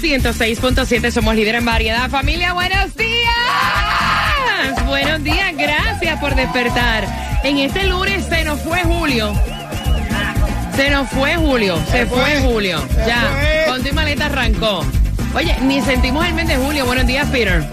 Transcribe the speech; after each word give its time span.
106.7, 0.00 1.10
somos 1.10 1.34
líder 1.34 1.56
en 1.56 1.64
variedad. 1.64 2.08
Familia, 2.08 2.52
buenos 2.52 2.94
días. 2.96 3.34
Buenos 4.86 5.24
días, 5.24 5.56
gracias 5.56 6.20
por 6.20 6.34
despertar. 6.34 7.06
En 7.42 7.58
este 7.58 7.84
lunes 7.84 8.24
se 8.26 8.44
nos 8.44 8.60
fue 8.60 8.82
Julio. 8.84 9.34
Se 10.76 10.90
nos 10.90 11.08
fue 11.10 11.34
Julio, 11.36 11.76
se, 11.90 12.06
fue, 12.06 12.40
Julio. 12.40 12.80
ya, 13.06 13.64
con 13.66 13.82
tu 13.82 13.92
maleta 13.92 14.26
arrancó. 14.26 14.84
Oye, 15.34 15.56
ni 15.62 15.82
sentimos 15.82 16.24
el 16.24 16.34
mes 16.34 16.46
de 16.46 16.56
julio. 16.56 16.86
Buenos 16.86 17.06
días, 17.06 17.28
Peter. 17.30 17.68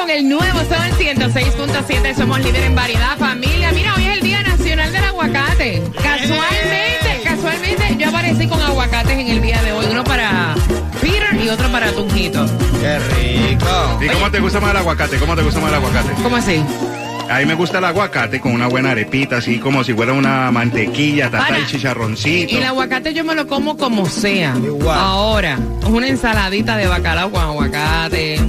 con 0.06 0.16
el 0.16 0.30
nuevo 0.30 0.60
Sol 0.60 0.88
106.7. 1.00 2.16
Somos 2.16 2.40
líder 2.40 2.64
en 2.64 2.76
variedad, 2.76 3.18
familia. 3.18 3.72
Mira, 3.72 3.96
hoy 3.96 4.06
es 4.06 4.18
el 4.18 4.22
Día 4.22 4.44
Nacional 4.44 4.94
del 4.94 5.04
Aguacate. 5.04 5.82
Casualmente, 5.96 7.22
casualmente, 7.24 7.96
yo 7.98 8.10
aparecí 8.10 8.48
con 8.48 8.62
aguacates 8.62 9.18
en 9.18 9.28
el 9.28 9.42
día 9.42 9.64
de 9.64 9.72
hoy. 9.72 9.88
Uno 9.90 10.04
para 10.04 10.54
Peter 11.02 11.42
y 11.44 11.50
otro 11.50 11.72
para 11.72 11.92
Tunjito. 11.92 12.46
Qué 12.80 13.00
rico. 13.00 14.00
¿Y 14.00 14.08
cómo 14.10 14.30
te 14.30 14.40
gusta 14.40 14.60
más 14.60 14.72
el 14.72 14.78
aguacate? 14.78 15.18
¿Cómo 15.18 15.36
te 15.36 15.42
gusta 15.42 15.60
más 15.60 15.70
el 15.70 15.76
aguacate? 15.76 16.10
¿Cómo 16.22 16.36
así? 16.36 16.64
A 17.28 17.40
mí 17.40 17.46
me 17.48 17.56
gusta 17.56 17.80
el 17.80 17.86
aguacate 17.86 18.40
con 18.40 18.52
una 18.52 18.68
buena 18.68 18.92
arepita, 18.92 19.38
así 19.38 19.58
como 19.58 19.84
si 19.84 19.96
fuera 19.96 20.14
una 20.14 20.52
mantequilla, 20.52 21.32
tata 21.32 21.58
y 21.58 21.66
chicharroncito. 21.66 22.54
Y 22.54 22.58
el 22.58 22.64
aguacate 22.66 23.12
yo 23.16 23.24
me 23.24 23.34
lo 23.34 23.48
como 23.48 23.76
como 23.76 24.06
sea. 24.06 24.54
Igual. 24.56 25.00
Ahora, 25.00 25.58
una 25.88 26.08
ensaladita 26.08 26.78
de 26.78 26.86
bacalao 26.86 27.32
con 27.32 27.42
aguacate. 27.42 28.40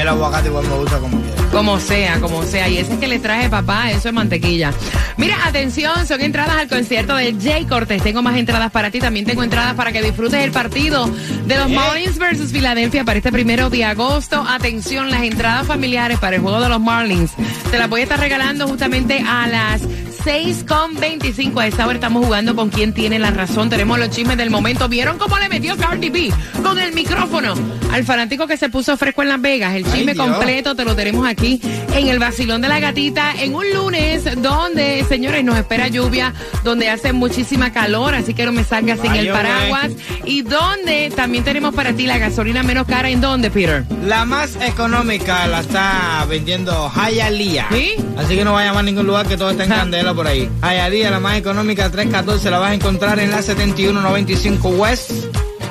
Aguacate 0.00 0.48
igual 0.48 0.66
me 0.66 0.76
gusta 0.76 0.98
como 0.98 1.20
quiera. 1.20 1.42
Como 1.50 1.78
sea, 1.78 2.20
como 2.20 2.42
sea. 2.44 2.68
Y 2.68 2.78
ese 2.78 2.98
que 2.98 3.06
le 3.06 3.18
traje 3.18 3.48
papá, 3.50 3.90
eso 3.90 4.08
es 4.08 4.14
mantequilla. 4.14 4.72
Mira, 5.16 5.46
atención, 5.46 6.06
son 6.06 6.20
entradas 6.22 6.56
al 6.56 6.68
concierto 6.68 7.14
de 7.14 7.36
Jay 7.40 7.66
Cortés. 7.66 8.02
Tengo 8.02 8.22
más 8.22 8.36
entradas 8.36 8.70
para 8.70 8.90
ti. 8.90 8.98
También 8.98 9.26
tengo 9.26 9.42
entradas 9.42 9.74
para 9.74 9.92
que 9.92 10.02
disfrutes 10.02 10.42
el 10.42 10.50
partido 10.50 11.08
de 11.46 11.56
los 11.56 11.68
Marlins 11.68 12.18
versus 12.18 12.52
Filadelfia 12.52 13.04
para 13.04 13.18
este 13.18 13.30
primero 13.30 13.68
de 13.70 13.84
agosto. 13.84 14.44
Atención, 14.48 15.10
las 15.10 15.22
entradas 15.22 15.66
familiares 15.66 16.18
para 16.18 16.36
el 16.36 16.42
juego 16.42 16.60
de 16.60 16.68
los 16.68 16.80
Marlins. 16.80 17.32
Te 17.70 17.78
las 17.78 17.88
voy 17.88 18.00
a 18.00 18.04
estar 18.04 18.18
regalando 18.18 18.66
justamente 18.66 19.22
a 19.26 19.46
las 19.46 19.82
6 20.24 20.64
con 20.68 20.94
25. 20.94 21.58
A 21.58 21.66
esta 21.66 21.86
hora 21.86 21.94
estamos 21.94 22.24
jugando 22.24 22.54
con 22.54 22.70
quien 22.70 22.92
tiene 22.92 23.18
la 23.18 23.30
razón. 23.30 23.68
Tenemos 23.70 23.98
los 23.98 24.10
chismes 24.10 24.36
del 24.36 24.50
momento. 24.50 24.88
¿Vieron 24.88 25.18
cómo 25.18 25.38
le 25.38 25.48
metió 25.48 25.76
Cardi 25.76 26.10
B 26.10 26.32
con 26.62 26.78
el 26.78 26.92
micrófono 26.92 27.54
al 27.90 28.04
fanático 28.04 28.46
que 28.46 28.56
se 28.56 28.68
puso 28.68 28.96
fresco 28.96 29.22
en 29.22 29.28
Las 29.28 29.40
Vegas? 29.40 29.74
El 29.74 29.84
chisme 29.84 30.14
completo 30.14 30.76
te 30.76 30.84
lo 30.84 30.94
tenemos 30.94 31.26
aquí 31.26 31.60
en 31.94 32.08
el 32.08 32.18
vacilón 32.18 32.60
de 32.60 32.68
la 32.68 32.78
gatita 32.78 33.32
en 33.38 33.54
un 33.54 33.64
lunes 33.72 34.24
donde, 34.40 35.04
señores, 35.08 35.44
nos 35.44 35.56
espera 35.56 35.88
lluvia, 35.88 36.32
donde 36.62 36.88
hace 36.88 37.12
muchísima 37.12 37.72
calor, 37.72 38.14
así 38.14 38.32
que 38.32 38.46
no 38.46 38.52
me 38.52 38.64
salgas 38.64 39.00
sin 39.00 39.14
el 39.14 39.28
paraguas. 39.28 39.90
Y 40.24 40.42
donde 40.42 41.12
también 41.14 41.42
tenemos 41.42 41.74
para 41.74 41.94
ti 41.94 42.06
la 42.06 42.18
gasolina 42.18 42.62
menos 42.62 42.86
cara. 42.86 43.10
¿En 43.10 43.20
dónde, 43.20 43.50
Peter? 43.50 43.84
La 44.04 44.24
más 44.24 44.56
económica 44.60 45.46
la 45.48 45.60
está 45.60 46.24
vendiendo 46.28 46.90
Hialeah. 46.94 47.68
¿Sí? 47.72 47.94
Así 48.16 48.36
que 48.36 48.44
no 48.44 48.52
vaya 48.52 48.70
a 48.70 48.82
ningún 48.82 49.06
lugar 49.06 49.26
que 49.26 49.36
todo 49.36 49.50
está 49.50 49.64
en 49.64 49.70
Ja. 49.70 49.82
Candela 50.12 50.14
por 50.14 50.26
ahí. 50.26 50.50
Hialeah, 50.62 51.10
la 51.10 51.20
más 51.20 51.36
económica, 51.36 51.90
314, 51.90 52.50
la 52.50 52.58
vas 52.58 52.70
a 52.70 52.74
encontrar 52.74 53.18
en 53.18 53.30
la 53.30 53.42
7195 53.42 54.68
West. 54.70 55.10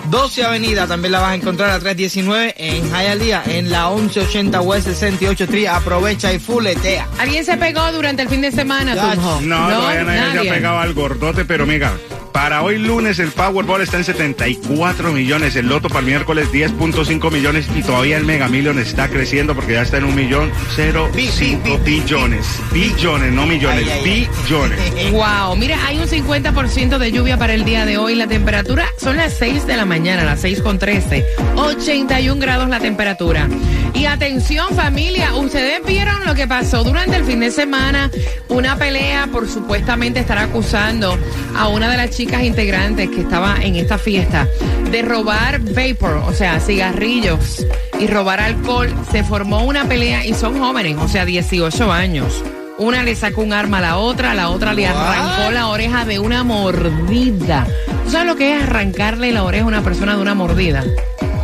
12 0.09 0.43
Avenida 0.43 0.87
también 0.87 1.13
la 1.13 1.21
vas 1.21 1.31
a 1.31 1.35
encontrar 1.35 1.69
a 1.69 1.79
319 1.79 2.55
en 2.57 2.83
Hialeah, 2.89 3.43
en 3.45 3.71
la 3.71 3.89
1180 3.89 4.61
West 4.61 4.87
68 4.87 5.43
Street. 5.45 5.67
Aprovecha 5.67 6.33
y 6.33 6.39
fuletea. 6.39 7.07
¿Alguien 7.17 7.45
se 7.45 7.55
pegó 7.57 7.91
durante 7.93 8.23
el 8.23 8.29
fin 8.29 8.41
de 8.41 8.51
semana, 8.51 8.95
Tunjo? 8.95 9.41
No, 9.41 9.69
todavía 9.69 10.03
nadie, 10.03 10.41
se 10.41 10.49
ha 10.49 10.53
pegado 10.53 10.79
al 10.79 10.93
gordote, 10.93 11.45
pero 11.45 11.65
mira, 11.65 11.93
para 12.31 12.61
hoy 12.63 12.77
lunes 12.77 13.19
el 13.19 13.31
Powerball 13.31 13.81
está 13.81 13.97
en 13.97 14.03
74 14.03 15.11
millones, 15.11 15.55
el 15.55 15.67
Loto 15.67 15.89
para 15.89 15.99
el 15.99 16.05
miércoles 16.05 16.47
10.5 16.51 17.31
millones 17.31 17.67
y 17.75 17.81
todavía 17.83 18.17
el 18.17 18.25
Mega 18.25 18.47
Million 18.47 18.79
está 18.79 19.09
creciendo 19.09 19.53
porque 19.53 19.73
ya 19.73 19.81
está 19.81 19.97
en 19.97 20.05
un 20.05 20.15
millón 20.15 20.51
cero 20.75 21.09
cinco 21.13 21.77
bi- 21.83 21.99
billones, 21.99 22.45
billones, 22.71 23.31
no 23.33 23.45
millones, 23.45 23.85
Ay, 23.85 23.91
ay, 23.91 24.01
ay. 24.03 24.29
billones. 24.45 25.11
Wow, 25.11 25.55
mira, 25.57 25.77
hay 25.85 25.97
un 25.99 26.07
50% 26.07 26.97
de 26.97 27.11
lluvia 27.11 27.37
para 27.37 27.53
el 27.53 27.65
día 27.65 27.85
de 27.85 27.97
hoy. 27.97 28.15
La 28.15 28.27
temperatura 28.27 28.85
son 28.97 29.17
las 29.17 29.33
6 29.33 29.67
de 29.67 29.75
la 29.75 29.85
mañana, 29.85 30.23
las 30.23 30.39
6 30.41 30.61
con 30.61 30.79
13. 30.79 31.25
81 31.57 32.39
grados 32.41 32.69
la 32.69 32.79
temperatura. 32.79 33.47
Y 33.93 34.05
atención 34.05 34.73
familia, 34.75 35.35
ustedes 35.35 35.81
vieron 35.85 36.25
lo 36.25 36.33
que 36.33 36.47
pasó 36.47 36.83
durante 36.83 37.17
el 37.17 37.25
fin 37.25 37.41
de 37.41 37.51
semana, 37.51 38.09
una 38.47 38.77
pelea 38.77 39.27
por 39.27 39.49
supuestamente 39.49 40.21
estar 40.21 40.37
acusando 40.37 41.17
a 41.57 41.67
una 41.67 41.89
de 41.91 41.97
las 41.97 42.09
chicas 42.11 42.20
integrantes 42.21 43.09
que 43.09 43.21
estaba 43.21 43.57
en 43.61 43.75
esta 43.75 43.97
fiesta 43.97 44.47
de 44.91 45.01
robar 45.01 45.59
vapor, 45.59 46.23
o 46.25 46.33
sea, 46.33 46.59
cigarrillos 46.59 47.65
y 47.99 48.07
robar 48.07 48.39
alcohol. 48.39 48.93
Se 49.11 49.23
formó 49.23 49.63
una 49.63 49.85
pelea 49.85 50.25
y 50.25 50.33
son 50.33 50.59
jóvenes, 50.59 50.97
o 50.97 51.07
sea, 51.07 51.25
18 51.25 51.91
años. 51.91 52.43
Una 52.77 53.03
le 53.03 53.15
sacó 53.15 53.41
un 53.41 53.53
arma 53.53 53.77
a 53.79 53.81
la 53.81 53.97
otra, 53.97 54.33
la 54.33 54.49
otra 54.49 54.73
le 54.73 54.87
arrancó 54.87 55.51
la 55.51 55.67
oreja 55.67 56.05
de 56.05 56.19
una 56.19 56.43
mordida. 56.43 57.67
¿Tú 58.05 58.11
sabes 58.11 58.27
lo 58.27 58.35
que 58.35 58.55
es 58.57 58.63
arrancarle 58.63 59.31
la 59.31 59.43
oreja 59.43 59.63
a 59.65 59.67
una 59.67 59.81
persona 59.81 60.15
de 60.15 60.21
una 60.21 60.33
mordida? 60.33 60.83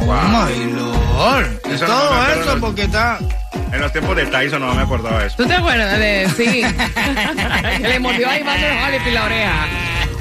My 0.02 0.72
Lord. 0.74 1.60
Eso 1.70 1.88
no 1.88 1.94
Todo 1.94 2.14
acuerdo. 2.14 2.42
eso 2.44 2.60
porque 2.60 2.84
está. 2.84 3.20
En 3.72 3.82
los 3.82 3.92
tiempos 3.92 4.16
de 4.16 4.26
Tyson 4.28 4.62
no 4.62 4.74
me 4.74 4.82
acordaba 4.82 5.20
de 5.20 5.28
eso. 5.28 5.36
¿Tú 5.38 5.46
te 5.46 5.54
acuerdas 5.54 6.00
de 6.00 6.28
sí? 6.38 6.46
que 7.82 7.88
le 7.88 8.00
mordió 8.00 8.30
a 8.30 8.40
Iván 8.40 8.58
Holyfield 8.88 9.14
la 9.14 9.26
oreja. 9.26 9.68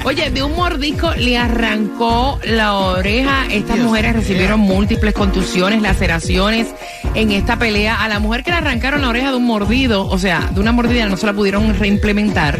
Oye, 0.03 0.29
de 0.29 0.43
un 0.43 0.55
mordisco 0.55 1.13
le 1.15 1.37
arrancó 1.37 2.39
la 2.45 2.75
oreja. 2.75 3.45
Estas 3.51 3.75
Dios 3.75 3.87
mujeres 3.87 4.15
recibieron 4.15 4.59
múltiples 4.59 5.13
contusiones, 5.13 5.81
laceraciones 5.81 6.67
en 7.13 7.31
esta 7.31 7.57
pelea. 7.57 8.01
A 8.03 8.07
la 8.07 8.19
mujer 8.19 8.43
que 8.43 8.51
le 8.51 8.57
arrancaron 8.57 9.01
la 9.01 9.09
oreja 9.09 9.31
de 9.31 9.37
un 9.37 9.45
mordido, 9.45 10.07
o 10.07 10.17
sea, 10.17 10.49
de 10.53 10.59
una 10.59 10.71
mordida 10.71 11.07
no 11.07 11.17
se 11.17 11.25
la 11.25 11.33
pudieron 11.33 11.77
reimplementar. 11.77 12.59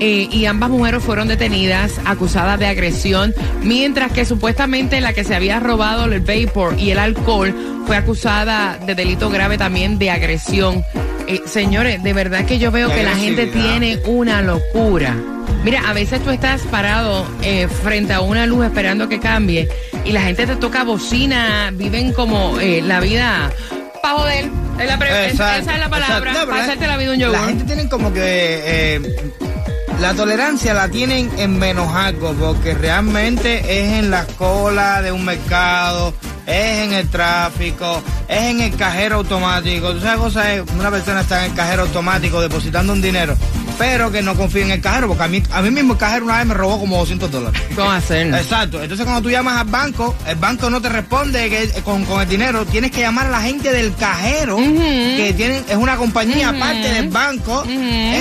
Eh, 0.00 0.28
y 0.32 0.46
ambas 0.46 0.68
mujeres 0.68 1.02
fueron 1.02 1.28
detenidas, 1.28 2.00
acusadas 2.04 2.58
de 2.58 2.66
agresión, 2.66 3.32
mientras 3.62 4.10
que 4.10 4.24
supuestamente 4.24 5.00
la 5.00 5.12
que 5.12 5.22
se 5.22 5.34
había 5.34 5.60
robado 5.60 6.06
el 6.06 6.20
vapor 6.20 6.74
y 6.76 6.90
el 6.90 6.98
alcohol 6.98 7.54
fue 7.86 7.96
acusada 7.96 8.78
de 8.84 8.96
delito 8.96 9.30
grave 9.30 9.58
también 9.58 9.98
de 9.98 10.10
agresión. 10.10 10.84
Eh, 11.28 11.42
señores, 11.46 12.02
de 12.02 12.12
verdad 12.12 12.44
que 12.44 12.58
yo 12.58 12.72
veo 12.72 12.88
que 12.92 13.04
la 13.04 13.14
gente 13.14 13.46
tiene 13.46 14.00
una 14.06 14.42
locura. 14.42 15.16
Mira, 15.64 15.82
a 15.88 15.92
veces 15.92 16.22
tú 16.24 16.30
estás 16.30 16.62
parado 16.62 17.24
eh, 17.42 17.68
frente 17.68 18.12
a 18.12 18.20
una 18.20 18.46
luz 18.46 18.64
esperando 18.64 19.08
que 19.08 19.20
cambie 19.20 19.68
y 20.04 20.10
la 20.12 20.22
gente 20.22 20.46
te 20.46 20.56
toca 20.56 20.82
bocina, 20.82 21.70
viven 21.72 22.12
como 22.12 22.58
eh, 22.58 22.82
la 22.82 22.98
vida 23.00 23.52
para 24.02 24.14
joder. 24.18 24.50
Es 24.80 24.86
la 24.88 24.98
pre- 24.98 25.26
esa 25.30 25.58
es 25.58 25.66
la 25.66 25.88
palabra. 25.88 26.32
No, 26.32 26.52
hacerte 26.54 26.86
la 26.88 26.96
vida 26.96 27.12
un 27.12 27.18
La 27.20 27.26
yogur. 27.26 27.46
gente 27.46 27.64
tiene 27.64 27.88
como 27.88 28.12
que 28.12 28.20
eh, 28.24 29.00
la 30.00 30.14
tolerancia 30.14 30.74
la 30.74 30.88
tienen 30.88 31.30
en 31.38 31.56
menos 31.58 31.94
algo 31.94 32.32
porque 32.32 32.74
realmente 32.74 33.58
es 33.60 33.98
en 34.00 34.10
la 34.10 34.24
cola 34.26 35.00
de 35.00 35.12
un 35.12 35.24
mercado, 35.24 36.12
es 36.44 36.80
en 36.86 36.92
el 36.94 37.08
tráfico, 37.08 38.02
es 38.26 38.42
en 38.42 38.60
el 38.62 38.74
cajero 38.74 39.16
automático. 39.18 39.92
Tú 39.92 40.00
sabes 40.00 40.18
cosa 40.18 40.54
es 40.54 40.62
una 40.76 40.90
persona 40.90 41.20
está 41.20 41.44
en 41.44 41.52
el 41.52 41.56
cajero 41.56 41.82
automático 41.82 42.40
depositando 42.40 42.92
un 42.92 43.00
dinero, 43.00 43.36
pero 43.78 44.10
que 44.12 44.22
no 44.22 44.34
confía 44.34 44.62
en 44.64 44.70
el 44.72 44.80
cajero 44.80 45.08
porque 45.08 45.22
a 45.24 45.28
mí 45.28 45.42
a 45.50 45.62
mí 45.62 45.70
mismo 45.70 45.94
el 45.94 45.98
cajero 45.98 46.24
una 46.26 46.38
vez 46.38 46.46
me 46.46 46.54
robó 46.54 46.78
como 46.78 46.98
200 46.98 47.30
dólares. 47.30 47.60
¿Cómo 47.74 47.90
hacer? 47.90 48.26
Exacto. 48.34 48.82
Entonces 48.82 49.04
cuando 49.04 49.22
tú 49.22 49.30
llamas 49.30 49.60
al 49.60 49.66
banco, 49.68 50.14
el 50.26 50.36
banco 50.36 50.70
no 50.70 50.80
te 50.80 50.88
responde 50.88 51.48
que 51.48 51.62
eh, 51.64 51.82
con, 51.84 52.04
con 52.04 52.20
el 52.20 52.28
dinero. 52.28 52.64
Tienes 52.66 52.90
que 52.90 53.00
llamar 53.00 53.26
a 53.26 53.30
la 53.30 53.40
gente 53.42 53.70
del 53.72 53.94
cajero, 53.94 54.56
que 55.16 55.34
tienen, 55.36 55.64
es 55.68 55.76
una 55.76 55.96
compañía 55.96 56.50
aparte 56.50 56.88
del 56.92 57.08
banco. 57.08 57.64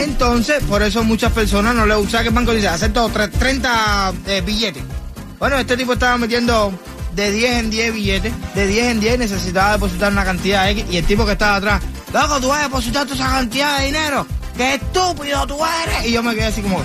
Entonces, 0.03 0.63
por 0.63 0.81
eso 0.83 1.03
muchas 1.03 1.31
personas 1.31 1.75
no 1.75 1.85
le 1.85 1.95
usan 1.95 2.21
que 2.23 2.29
el 2.29 2.33
banco 2.35 2.53
dice, 2.53 2.67
acepto 2.67 3.09
tre- 3.11 3.31
30 3.31 4.13
eh, 4.27 4.41
billetes. 4.45 4.83
Bueno, 5.39 5.57
este 5.57 5.75
tipo 5.77 5.93
estaba 5.93 6.17
metiendo 6.17 6.71
de 7.15 7.31
10 7.31 7.51
en 7.59 7.69
10 7.71 7.93
billetes, 7.93 8.33
de 8.55 8.67
10 8.67 8.87
en 8.87 8.99
10 8.99 9.19
necesitaba 9.19 9.73
depositar 9.73 10.11
una 10.11 10.23
cantidad 10.23 10.69
X 10.69 10.85
y 10.89 10.97
el 10.97 11.05
tipo 11.05 11.25
que 11.25 11.33
estaba 11.33 11.57
atrás, 11.57 11.81
loco, 12.13 12.39
tú 12.39 12.47
vas 12.47 12.59
a 12.59 12.63
depositar 12.63 13.03
toda 13.05 13.15
esa 13.15 13.31
cantidad 13.35 13.79
de 13.79 13.85
dinero, 13.87 14.25
qué 14.55 14.75
estúpido 14.75 15.45
tú 15.47 15.57
eres. 15.83 16.07
Y 16.07 16.13
yo 16.13 16.23
me 16.23 16.33
quedé 16.35 16.45
así 16.45 16.61
como, 16.61 16.83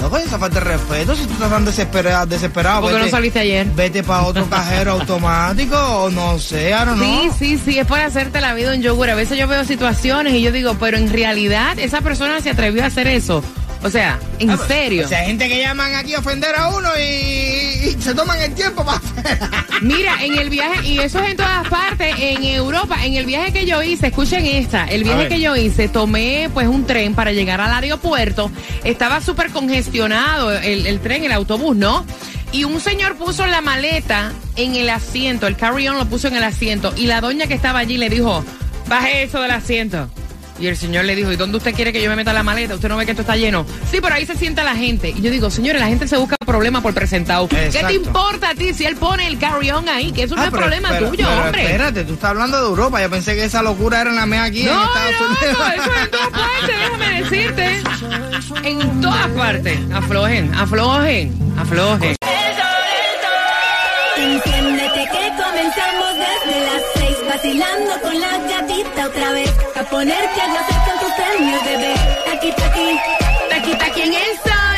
loco, 0.00 0.16
esa 0.18 0.38
falta 0.38 0.60
de 0.60 0.64
respeto, 0.64 1.14
si 1.14 1.24
tú 1.26 1.32
estás 1.32 1.50
tan 1.50 1.64
desesperado, 1.64 2.26
desesperado 2.26 2.82
¿Por 2.82 2.92
qué 2.92 2.98
no 2.98 3.08
saliste 3.08 3.38
ayer? 3.40 3.66
Vete 3.74 4.02
para 4.02 4.22
otro 4.24 4.48
cajero 4.48 4.92
automático 4.92 5.76
o 5.76 6.10
no 6.10 6.38
sé, 6.38 6.70
I 6.70 6.84
don't 6.84 7.00
Sí, 7.00 7.30
sí, 7.38 7.58
sí, 7.58 7.78
es 7.78 7.86
para 7.86 8.06
hacerte 8.06 8.40
la 8.40 8.54
vida 8.54 8.72
un 8.72 8.82
yogur. 8.82 9.10
A 9.10 9.14
veces 9.14 9.38
yo 9.38 9.48
veo 9.48 9.64
situaciones 9.64 10.34
y 10.34 10.42
yo 10.42 10.52
digo, 10.52 10.76
pero 10.78 10.96
en 10.96 11.12
realidad 11.12 11.78
esa 11.78 12.00
persona 12.00 12.40
se 12.40 12.50
atrevió 12.50 12.84
a 12.84 12.86
hacer 12.86 13.06
eso. 13.06 13.42
O 13.82 13.90
sea, 13.90 14.18
en 14.38 14.58
serio. 14.66 15.06
O 15.06 15.08
sea, 15.08 15.20
hay 15.20 15.28
gente 15.28 15.48
que 15.48 15.60
llaman 15.60 15.94
aquí 15.94 16.14
a 16.14 16.18
ofender 16.18 16.54
a 16.56 16.68
uno 16.68 16.88
y, 16.98 17.02
y 17.02 17.96
se 18.00 18.12
toman 18.14 18.40
el 18.40 18.52
tiempo 18.54 18.84
para 18.84 18.98
hacer. 18.98 19.38
Mira, 19.82 20.16
en 20.22 20.36
el 20.36 20.50
viaje, 20.50 20.86
y 20.86 20.98
eso 20.98 21.20
es 21.20 21.30
en 21.30 21.36
todas 21.36 21.68
partes, 21.68 22.14
en 22.18 22.42
Europa, 22.42 23.04
en 23.04 23.14
el 23.14 23.24
viaje 23.24 23.52
que 23.52 23.66
yo 23.66 23.82
hice, 23.82 24.08
escuchen 24.08 24.44
esta, 24.44 24.84
el 24.86 25.04
viaje 25.04 25.28
que 25.28 25.40
yo 25.40 25.54
hice, 25.54 25.88
tomé 25.88 26.50
pues 26.52 26.66
un 26.66 26.86
tren 26.86 27.14
para 27.14 27.32
llegar 27.32 27.60
al 27.60 27.72
aeropuerto, 27.72 28.50
estaba 28.82 29.20
súper 29.20 29.50
congestionado 29.50 30.52
el, 30.52 30.86
el 30.86 30.98
tren, 30.98 31.24
el 31.24 31.32
autobús, 31.32 31.76
¿no? 31.76 32.04
Y 32.50 32.64
un 32.64 32.80
señor 32.80 33.16
puso 33.16 33.46
la 33.46 33.60
maleta 33.60 34.32
en 34.56 34.74
el 34.74 34.90
asiento, 34.90 35.46
el 35.46 35.56
carry-on 35.56 35.98
lo 35.98 36.06
puso 36.06 36.26
en 36.26 36.36
el 36.36 36.42
asiento, 36.42 36.92
y 36.96 37.06
la 37.06 37.20
doña 37.20 37.46
que 37.46 37.54
estaba 37.54 37.78
allí 37.78 37.98
le 37.98 38.08
dijo, 38.08 38.44
baje 38.88 39.22
eso 39.22 39.40
del 39.40 39.52
asiento. 39.52 40.10
Y 40.60 40.66
el 40.66 40.76
señor 40.76 41.04
le 41.04 41.14
dijo, 41.14 41.30
¿y 41.30 41.36
dónde 41.36 41.56
usted 41.58 41.72
quiere 41.72 41.92
que 41.92 42.02
yo 42.02 42.10
me 42.10 42.16
meta 42.16 42.32
la 42.32 42.42
maleta? 42.42 42.74
¿Usted 42.74 42.88
no 42.88 42.96
ve 42.96 43.04
que 43.04 43.12
esto 43.12 43.22
está 43.22 43.36
lleno? 43.36 43.64
Sí, 43.90 43.98
pero 44.02 44.14
ahí 44.16 44.26
se 44.26 44.34
sienta 44.36 44.64
la 44.64 44.74
gente. 44.74 45.10
Y 45.16 45.20
yo 45.22 45.30
digo, 45.30 45.50
señores, 45.50 45.80
la 45.80 45.86
gente 45.86 46.08
se 46.08 46.16
busca 46.16 46.36
problemas 46.44 46.82
por 46.82 46.92
presentado. 46.94 47.46
¿Qué 47.48 47.70
te 47.86 47.94
importa 47.94 48.50
a 48.50 48.54
ti 48.54 48.74
si 48.74 48.84
él 48.84 48.96
pone 48.96 49.26
el 49.28 49.38
carry-on 49.38 49.88
ahí? 49.88 50.10
Que 50.10 50.24
eso 50.24 50.34
no 50.34 50.42
Ah, 50.42 50.46
es 50.46 50.50
pero- 50.50 50.62
problema 50.62 50.88
pero- 50.90 51.10
tuyo, 51.10 51.26
pero 51.28 51.44
hombre. 51.44 51.62
Espérate, 51.64 52.04
tú 52.04 52.14
estás 52.14 52.30
hablando 52.30 52.60
de 52.60 52.66
Europa. 52.66 53.00
Yo 53.00 53.08
pensé 53.10 53.36
que 53.36 53.44
esa 53.44 53.62
locura 53.62 54.00
era 54.00 54.10
en 54.10 54.16
la 54.16 54.26
mea 54.26 54.44
aquí 54.44 54.62
en 54.62 54.66
No, 54.66 54.82
Estados 54.84 55.14
no, 55.20 55.26
Unidos. 55.26 55.58
no, 55.58 55.82
eso 55.82 55.92
es 55.92 56.02
en 56.02 56.10
todas 56.10 56.28
partes, 56.30 56.76
déjame 56.78 57.22
decirte. 57.22 57.82
En 58.64 59.00
todas 59.00 59.26
partes. 59.28 59.78
Aflojen, 59.94 60.54
aflojen, 60.54 61.52
aflojen. 61.56 62.16
Enciéndete 64.16 65.04
que 65.12 65.28
comenzamos 65.30 66.14
desde 66.14 66.58
seis 66.70 66.77
Vacilando 67.28 68.00
con 68.02 68.18
la 68.18 68.38
gatita 68.38 69.06
otra 69.06 69.32
vez 69.32 69.52
A 69.76 69.82
ponerte 69.84 70.40
a 70.40 70.48
gozar 70.48 70.88
con 70.88 70.98
tus 71.00 71.12
premios, 71.12 71.64
bebé 71.64 71.94
aquí, 72.32 72.52
Aquí 73.54 73.72
está 73.72 73.86
aquí 73.86 74.00
en 74.02 74.14
el 74.14 74.36
sol. 74.42 74.68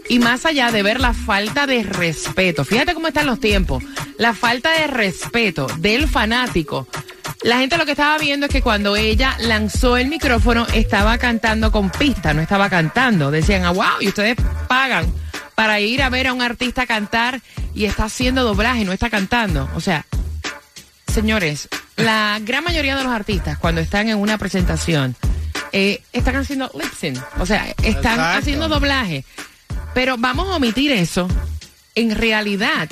Y 0.08 0.18
más 0.18 0.46
allá 0.46 0.72
de 0.72 0.82
ver 0.82 0.98
la 0.98 1.12
falta 1.12 1.66
de 1.66 1.82
respeto, 1.82 2.64
fíjate 2.64 2.94
cómo 2.94 3.08
están 3.08 3.26
los 3.26 3.38
tiempos, 3.38 3.84
la 4.16 4.32
falta 4.32 4.72
de 4.72 4.86
respeto 4.86 5.66
del 5.78 6.08
fanático. 6.08 6.88
La 7.42 7.58
gente 7.58 7.76
lo 7.76 7.84
que 7.84 7.92
estaba 7.92 8.16
viendo 8.16 8.46
es 8.46 8.52
que 8.52 8.62
cuando 8.62 8.96
ella 8.96 9.36
lanzó 9.40 9.98
el 9.98 10.08
micrófono 10.08 10.66
estaba 10.72 11.18
cantando 11.18 11.70
con 11.70 11.90
pista, 11.90 12.32
no 12.32 12.40
estaba 12.40 12.70
cantando. 12.70 13.30
Decían, 13.30 13.66
ah, 13.66 13.72
wow, 13.72 14.00
y 14.00 14.08
ustedes 14.08 14.36
pagan 14.68 15.21
para 15.54 15.80
ir 15.80 16.02
a 16.02 16.10
ver 16.10 16.26
a 16.26 16.32
un 16.32 16.42
artista 16.42 16.86
cantar 16.86 17.40
y 17.74 17.84
está 17.84 18.04
haciendo 18.04 18.42
doblaje, 18.44 18.84
no 18.84 18.92
está 18.92 19.10
cantando. 19.10 19.68
O 19.74 19.80
sea, 19.80 20.06
señores, 21.06 21.68
la 21.96 22.38
gran 22.42 22.64
mayoría 22.64 22.96
de 22.96 23.04
los 23.04 23.12
artistas 23.12 23.58
cuando 23.58 23.80
están 23.80 24.08
en 24.08 24.18
una 24.18 24.38
presentación 24.38 25.14
eh, 25.72 26.02
están 26.12 26.36
haciendo 26.36 26.70
lip 26.74 26.92
sync, 26.98 27.18
o 27.38 27.46
sea, 27.46 27.68
están 27.82 28.14
Exacto. 28.14 28.38
haciendo 28.38 28.68
doblaje. 28.68 29.24
Pero 29.94 30.16
vamos 30.18 30.48
a 30.48 30.56
omitir 30.56 30.90
eso. 30.92 31.28
En 31.94 32.14
realidad, 32.14 32.88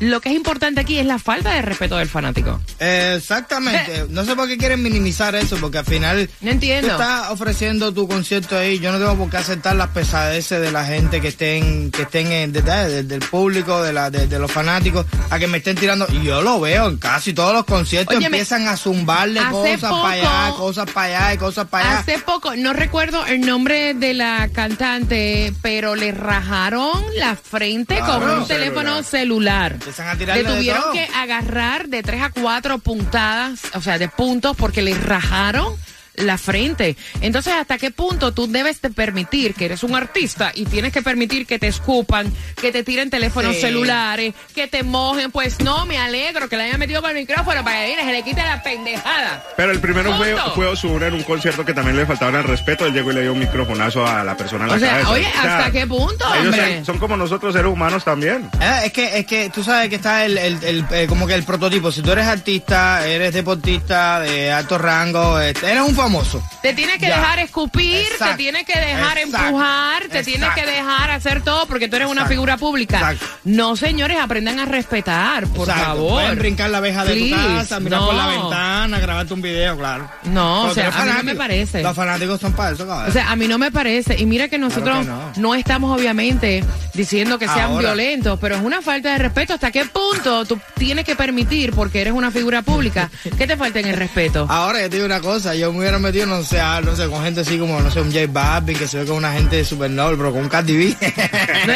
lo 0.00 0.20
que 0.20 0.28
es 0.30 0.34
importante 0.36 0.80
aquí 0.80 0.98
es 0.98 1.06
la 1.06 1.18
falta 1.18 1.52
de 1.54 1.62
respeto 1.62 1.96
del 1.96 2.08
fanático. 2.08 2.60
Exactamente. 2.78 4.06
No 4.18 4.24
sé 4.24 4.34
por 4.34 4.48
qué 4.48 4.56
quieren 4.58 4.82
minimizar 4.82 5.34
eso, 5.34 5.56
porque 5.60 5.78
al 5.78 5.84
final 5.84 6.28
No 6.40 6.50
entiendo. 6.50 6.88
tú 6.88 6.94
estás 6.94 7.30
ofreciendo 7.30 7.92
tu 7.92 8.08
concierto 8.08 8.56
ahí. 8.56 8.78
Yo 8.78 8.90
no 8.92 8.98
tengo 8.98 9.16
por 9.16 9.30
qué 9.30 9.36
aceptar 9.36 9.76
las 9.76 9.88
pesadeces 9.88 10.60
de 10.60 10.72
la 10.72 10.84
gente 10.84 11.20
que 11.20 11.28
estén, 11.28 11.90
que 11.90 12.02
estén 12.02 12.32
en, 12.32 12.52
de- 12.52 12.62
de- 12.62 13.02
del 13.04 13.20
público, 13.20 13.82
de, 13.82 13.92
la, 13.92 14.10
de, 14.10 14.26
de 14.26 14.38
los 14.38 14.50
fanáticos, 14.50 15.06
a 15.30 15.38
que 15.38 15.46
me 15.46 15.58
estén 15.58 15.76
tirando. 15.76 16.06
Y 16.10 16.24
yo 16.24 16.42
lo 16.42 16.58
veo 16.60 16.88
en 16.88 16.96
casi 16.96 17.32
todos 17.32 17.52
los 17.52 17.64
conciertos. 17.64 18.16
Óyeme, 18.16 18.26
empiezan 18.38 18.66
a 18.66 18.76
zumbarle 18.76 19.40
hace 19.40 19.50
cosas 19.78 19.90
para 19.92 20.10
allá, 20.12 20.54
cosas 20.56 20.90
para 20.90 21.06
allá 21.06 21.34
y 21.34 21.38
cosas 21.38 21.66
para 21.68 21.88
allá. 21.90 21.98
Hace 22.00 22.18
poco, 22.20 22.56
no 22.56 22.72
recuerdo 22.72 23.24
el 23.26 23.40
nombre 23.42 23.94
de 23.94 24.14
la 24.14 24.48
cantante, 24.52 25.52
pero 25.62 25.94
le 25.94 26.12
rajaron 26.12 26.90
la 27.16 27.36
frente 27.36 27.96
Claro, 27.98 28.12
con 28.14 28.22
un 28.22 28.46
celular. 28.46 28.46
teléfono 28.48 29.02
celular. 29.02 29.76
Empiezan 29.88 30.08
a 30.08 30.14
Le 30.34 30.44
de 30.44 30.54
tuvieron 30.56 30.82
todo. 30.82 30.92
que 30.92 31.08
agarrar 31.14 31.88
de 31.88 32.02
tres 32.02 32.22
a 32.22 32.30
cuatro 32.30 32.78
puntadas, 32.78 33.60
o 33.74 33.80
sea, 33.80 33.98
de 33.98 34.08
puntos, 34.08 34.54
porque 34.54 34.82
le 34.82 34.92
rajaron 34.94 35.74
la 36.18 36.38
frente. 36.38 36.96
Entonces, 37.20 37.52
¿hasta 37.54 37.78
qué 37.78 37.90
punto 37.90 38.32
tú 38.32 38.46
debes 38.46 38.80
de 38.82 38.90
permitir 38.90 39.54
que 39.54 39.66
eres 39.66 39.82
un 39.82 39.94
artista 39.94 40.52
y 40.54 40.64
tienes 40.66 40.92
que 40.92 41.02
permitir 41.02 41.46
que 41.46 41.58
te 41.58 41.66
escupan, 41.68 42.32
que 42.60 42.72
te 42.72 42.82
tiren 42.82 43.10
teléfonos 43.10 43.54
Sí. 43.54 43.60
celulares, 43.62 44.34
que 44.54 44.66
te 44.66 44.82
mojen? 44.82 45.30
Pues 45.30 45.60
no, 45.60 45.86
me 45.86 45.98
alegro 45.98 46.48
que 46.48 46.56
le 46.56 46.64
hayan 46.64 46.78
metido 46.78 47.00
con 47.00 47.10
el 47.10 47.16
micrófono 47.16 47.62
para 47.64 47.84
que 47.86 47.96
se 47.96 48.12
le 48.12 48.22
quite 48.22 48.42
la 48.42 48.62
pendejada. 48.62 49.44
Pero 49.56 49.72
el 49.72 49.80
primero 49.80 50.16
fue, 50.16 50.36
fue 50.54 50.66
Ozuna 50.66 51.06
en 51.08 51.14
un 51.14 51.22
concierto 51.22 51.64
que 51.64 51.74
también 51.74 51.96
le 51.96 52.06
faltaban 52.06 52.34
el 52.36 52.44
respeto. 52.44 52.86
Él 52.86 52.92
llegó 52.92 53.10
y 53.12 53.14
le 53.14 53.22
dio 53.22 53.32
un 53.32 53.38
microfonazo 53.38 54.06
a 54.06 54.24
la 54.24 54.36
persona 54.36 54.64
en 54.64 54.70
la 54.70 54.76
O 54.76 54.78
sea, 54.78 54.90
cabeza. 54.90 55.10
oye, 55.10 55.26
¿hasta 55.26 55.70
qué 55.70 55.86
punto, 55.86 56.24
ellos 56.34 56.46
hombre? 56.46 56.76
son- 56.76 56.84
son 56.86 56.98
como 56.98 57.16
nosotros 57.16 57.52
seres 57.54 57.70
humanos 57.70 58.04
también. 58.04 58.48
Eh, 58.60 58.80
es 58.86 58.92
que 58.92 59.18
es 59.18 59.26
que 59.26 59.50
tú 59.50 59.62
sabes 59.62 59.88
que 59.88 59.96
está 59.96 60.24
el, 60.24 60.36
el- 60.38 60.62
el, 60.64 60.84
eh, 60.92 61.06
como 61.08 61.26
que 61.26 61.34
el 61.34 61.44
prototipo. 61.44 61.90
Si 61.92 62.02
tú 62.02 62.12
eres 62.12 62.26
artista, 62.26 63.06
eres 63.06 63.32
deportista 63.34 64.20
de 64.20 64.52
alto 64.52 64.78
rango, 64.78 65.40
este, 65.40 65.70
eres 65.70 65.82
un 65.82 65.94
famoso. 66.08 66.42
Te 66.62 66.72
tiene 66.72 66.98
que 66.98 67.06
Ya. 67.08 67.18
dejar 67.18 67.38
escupir, 67.40 67.96
Exacto. 68.00 68.24
te 68.32 68.36
tiene 68.36 68.64
que 68.64 68.78
dejar 68.78 69.18
Exacto. 69.18 69.46
empujar, 69.46 70.02
te 70.08 70.24
tiene 70.24 70.46
Exacto. 70.46 70.60
que 70.64 70.70
dejar 70.72 71.10
hacer 71.10 71.42
todo 71.42 71.66
porque 71.66 71.88
tú 71.88 71.96
eres 71.96 72.08
una 72.08 72.24
figura 72.26 72.56
pública. 72.56 72.96
Exacto. 72.98 73.26
No, 73.44 73.76
señores, 73.76 74.18
aprendan 74.18 74.58
a 74.58 74.64
respetar, 74.64 75.46
por 75.48 75.66
favor. 75.68 76.12
Pueden 76.22 76.38
brincar 76.38 76.70
la 76.70 76.78
abeja 76.78 77.04
de 77.04 77.14
tu 77.14 77.30
casa, 77.36 77.78
mirar 77.80 78.00
por 78.00 78.14
la 78.14 78.26
ventana, 78.26 78.98
grabarte 79.00 79.34
un 79.34 79.42
video, 79.42 79.76
claro. 79.76 80.08
No, 80.24 80.64
o 80.64 80.74
sea, 80.74 80.88
a 80.88 81.04
mí 81.04 81.10
no 81.18 81.22
me 81.24 81.34
parece. 81.34 81.82
Los 81.82 81.94
fanáticos 81.94 82.40
son 82.40 82.52
para 82.54 82.70
eso, 82.72 82.86
cabrón. 82.86 83.10
O 83.10 83.12
sea, 83.12 83.30
a 83.30 83.36
mí 83.36 83.46
no 83.46 83.58
me 83.58 83.70
parece. 83.70 84.16
Y 84.18 84.24
mira 84.26 84.48
que 84.48 84.58
nosotros 84.58 85.00
que 85.00 85.04
no. 85.04 85.32
no. 85.36 85.54
estamos 85.54 85.94
obviamente 85.98 86.64
diciendo 86.94 87.38
que 87.38 87.46
sean 87.48 87.78
violentos, 87.78 88.38
pero 88.40 88.56
es 88.56 88.62
una 88.62 88.80
falta 88.80 89.12
de 89.12 89.18
respeto. 89.18 89.52
¿Hasta 89.54 89.70
qué 89.70 89.84
punto 89.84 90.44
tú 90.46 90.58
tienes 90.78 91.04
que 91.04 91.14
permitir, 91.16 91.72
porque 91.72 92.00
eres 92.00 92.12
una 92.14 92.30
figura 92.30 92.62
pública, 92.62 93.10
que 93.36 93.46
te 93.46 93.56
falten 93.56 93.86
el 93.86 93.96
respeto? 93.96 94.46
Ahora 94.48 94.80
yo 94.80 94.88
te 94.90 94.96
digo 94.96 95.06
una 95.06 95.20
cosa, 95.20 95.54
yo 95.54 95.72
me 95.72 95.78
hubiera 95.88 95.98
metido, 95.98 96.26
no 96.26 96.42
sé, 96.42 96.60
a- 96.60 96.80
no 96.82 96.94
sé, 96.94 97.08
con 97.08 97.22
gente 97.24 97.40
así 97.40 97.58
como, 97.58 97.80
no 97.80 97.90
sé, 97.90 98.00
un 98.00 98.12
J 98.12 98.26
Balvin, 98.28 98.76
que 98.78 98.86
se 98.86 98.98
ve 98.98 99.06
con 99.06 99.16
una 99.16 99.32
gente 99.32 99.64
super 99.64 99.90
noble, 99.90 100.16
pero 100.18 100.32
con 100.32 100.42
un 100.42 100.48
Cardi 100.48 100.76
B. 100.76 100.96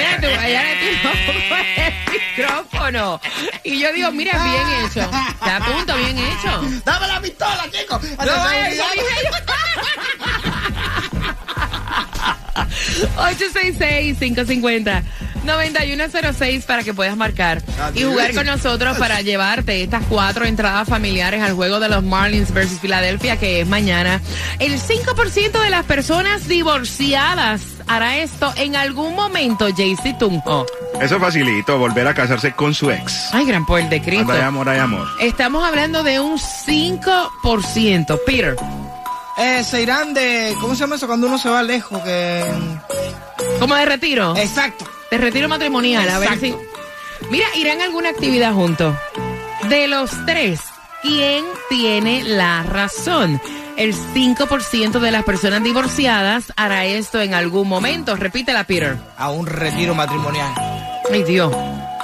No, 1.02 1.10
te- 1.12 1.94
micrófono. 2.36 3.20
Y 3.64 3.78
yo 3.80 3.92
digo, 3.92 4.10
mira, 4.12 4.32
bien 4.44 4.68
hecho. 4.84 5.00
Está 5.30 5.56
a 5.56 5.60
punto, 5.64 5.96
bien 5.96 6.18
hecho. 6.18 6.62
¡Dame 6.84 7.08
la 7.08 7.20
pistola, 7.20 7.64
chico! 7.70 8.00
No, 8.18 8.50
eso 8.50 8.84
dije 8.94 9.24
yo. 9.24 9.30
866-550-9106 15.44 16.64
para 16.64 16.82
que 16.82 16.94
puedas 16.94 17.16
marcar 17.16 17.62
y 17.94 18.02
jugar 18.04 18.34
con 18.34 18.46
nosotros 18.46 18.96
para 18.98 19.20
llevarte 19.22 19.82
estas 19.82 20.04
cuatro 20.08 20.44
entradas 20.44 20.88
familiares 20.88 21.42
al 21.42 21.52
juego 21.54 21.80
de 21.80 21.88
los 21.88 22.02
Marlins 22.02 22.52
versus 22.52 22.80
Filadelfia 22.80 23.36
que 23.36 23.60
es 23.60 23.68
mañana. 23.68 24.20
El 24.58 24.80
5% 24.80 25.62
de 25.62 25.70
las 25.70 25.84
personas 25.84 26.48
divorciadas 26.48 27.62
hará 27.86 28.18
esto 28.18 28.52
en 28.56 28.76
algún 28.76 29.14
momento, 29.14 29.68
Jaycee 29.74 30.16
Tunjo. 30.18 30.66
Eso 31.00 31.18
facilito, 31.18 31.78
volver 31.78 32.06
a 32.06 32.14
casarse 32.14 32.52
con 32.52 32.74
su 32.74 32.90
ex. 32.90 33.30
Ay, 33.32 33.44
gran 33.46 33.66
poder 33.66 33.88
de 33.88 34.00
Cristo. 34.00 34.26
Cuando 34.26 34.42
hay 34.42 34.48
amor, 34.48 34.68
hay 34.68 34.78
amor. 34.78 35.08
Estamos 35.20 35.64
hablando 35.64 36.02
de 36.02 36.20
un 36.20 36.38
5%. 36.38 38.20
Peter. 38.24 38.56
Eh, 39.38 39.64
se 39.64 39.82
irán 39.82 40.14
de, 40.14 40.54
¿cómo 40.60 40.74
se 40.74 40.80
llama 40.80 40.96
eso? 40.96 41.06
Cuando 41.06 41.26
uno 41.26 41.38
se 41.38 41.48
va 41.48 41.62
lejos, 41.62 42.00
que... 42.02 42.44
¿Cómo 43.58 43.74
de 43.74 43.84
retiro? 43.86 44.36
Exacto. 44.36 44.84
De 45.12 45.18
retiro 45.18 45.46
matrimonial, 45.46 46.08
a 46.08 46.18
ver 46.18 46.38
si. 46.40 46.54
Mira, 47.28 47.44
irán 47.54 47.82
a 47.82 47.84
alguna 47.84 48.08
actividad 48.08 48.54
juntos. 48.54 48.96
De 49.68 49.86
los 49.86 50.10
tres, 50.24 50.58
¿quién 51.02 51.44
tiene 51.68 52.24
la 52.24 52.62
razón? 52.62 53.38
El 53.76 53.94
5% 53.94 55.00
de 55.00 55.10
las 55.10 55.22
personas 55.24 55.62
divorciadas 55.62 56.54
hará 56.56 56.86
esto 56.86 57.20
en 57.20 57.34
algún 57.34 57.68
momento. 57.68 58.16
Repítela, 58.16 58.64
Peter. 58.64 58.96
A 59.18 59.30
un 59.30 59.44
retiro 59.44 59.94
matrimonial. 59.94 60.54
Ay, 61.12 61.24
Dios. 61.24 61.54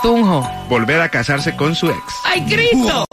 Tunjo. 0.02 0.46
Volver 0.68 1.00
a 1.00 1.08
casarse 1.08 1.56
con 1.56 1.74
su 1.74 1.88
ex. 1.88 2.02
¡Ay, 2.26 2.44
Cristo! 2.44 3.06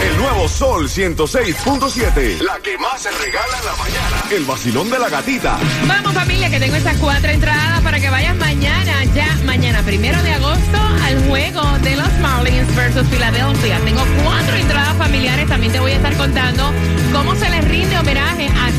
El 0.02 0.16
nuevo 0.18 0.48
Sol 0.48 0.88
106.7. 0.88 2.40
La 2.40 2.58
que 2.58 2.76
más 2.78 3.02
se 3.02 3.10
regala 3.10 3.58
en 3.58 3.64
la 3.64 3.76
mañana. 3.76 4.22
El 4.30 4.44
vacilón 4.44 4.90
de 4.90 4.98
la 4.98 5.08
gatita. 5.08 5.58
Vamos 5.86 6.12
familia, 6.12 6.50
que 6.50 6.60
tengo 6.60 6.76
estas 6.76 6.96
cuatro 6.98 7.30
entradas 7.30 7.80
para 7.82 7.98
que 7.98 8.10
vayas 8.10 8.36
mañana, 8.36 9.04
ya 9.14 9.36
mañana, 9.44 9.82
primero 9.82 10.22
de 10.22 10.32
agosto, 10.32 10.78
al 11.02 11.26
juego 11.28 11.62
de 11.78 11.96
los 11.96 12.12
Marlins 12.20 12.76
versus 12.76 13.06
Filadelfia. 13.08 13.80
Tengo 13.80 14.02
cuatro 14.22 14.56
entradas 14.56 14.96
familiares, 14.98 15.48
también 15.48 15.72
te 15.72 15.80
voy 15.80 15.92
a 15.92 15.96
estar 15.96 16.14
contando 16.16 16.72
cómo 17.12 17.34
se 17.36 17.46
a 17.46 17.55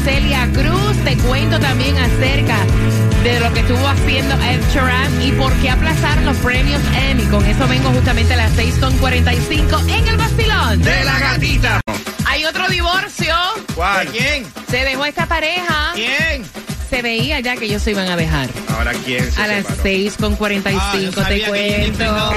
Celia 0.03 0.47
Cruz. 0.53 0.95
Te 1.03 1.15
cuento 1.17 1.59
también 1.59 1.97
acerca 1.97 2.57
de 3.23 3.39
lo 3.39 3.53
que 3.53 3.59
estuvo 3.61 3.87
haciendo 3.87 4.35
Ed 4.35 4.61
Sheeran 4.73 5.21
y 5.21 5.31
por 5.31 5.51
qué 5.55 5.69
aplazar 5.69 6.17
los 6.23 6.35
premios 6.37 6.81
Emmy. 7.09 7.23
Con 7.25 7.45
eso 7.45 7.67
vengo 7.67 7.89
justamente 7.91 8.33
a 8.33 8.37
las 8.37 8.51
6.45 8.57 9.89
en 9.89 10.07
el 10.07 10.17
vacilón. 10.17 10.81
¡De 10.81 11.03
la 11.03 11.19
gatita! 11.19 11.81
Hay 12.25 12.45
otro 12.45 12.67
divorcio. 12.67 13.35
¿De 13.99 14.05
quién? 14.11 14.45
Se 14.69 14.83
dejó 14.83 15.05
esta 15.05 15.25
pareja. 15.25 15.91
¿Quién? 15.95 16.43
Se 16.89 17.01
veía 17.01 17.39
ya 17.41 17.55
que 17.57 17.65
ellos 17.65 17.81
se 17.81 17.91
iban 17.91 18.07
a 18.07 18.15
dejar. 18.15 18.49
Ahora, 18.75 18.93
¿quién 19.05 19.29
se 19.31 19.41
A 19.41 19.47
las 19.47 19.57
separó? 19.65 19.81
6 19.83 20.15
con 20.19 20.33
Ah, 20.33 20.37
45 20.37 21.21
yo 21.21 21.27
te 21.27 21.41
cuento. 21.43 22.33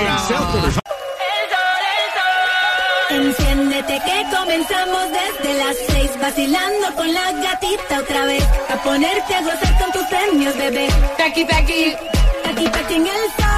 Enciéndete 3.11 4.01
que 4.05 4.25
comenzamos 4.37 5.03
desde 5.11 5.50
vacilando 6.31 6.95
con 6.95 7.13
la 7.13 7.33
gatita 7.33 7.99
otra 7.99 8.25
vez 8.25 8.45
a 8.69 8.77
ponerte 8.85 9.35
a 9.35 9.43
gozar 9.43 9.79
con 9.81 9.91
tus 9.91 10.05
premios 10.05 10.57
bebé 10.57 10.87
Taqui, 11.19 11.45
taqui. 11.45 11.97
aquí 12.45 12.67
aquí 12.67 12.95
en 12.95 13.07
el 13.09 13.25
sol 13.37 13.50